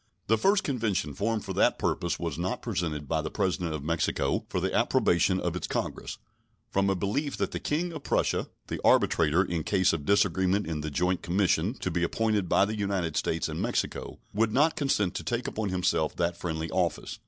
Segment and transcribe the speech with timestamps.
[0.25, 4.47] The first convention formed for that purpose was not presented by the President of Mexico
[4.49, 6.17] for the approbation of its Congress,
[6.71, 10.81] from a belief that the King of Prussia, the arbitrator in case of disagreement in
[10.81, 15.13] the joint commission to be appointed by the United States and Mexico, would not consent
[15.13, 17.19] to take upon himself that friendly office.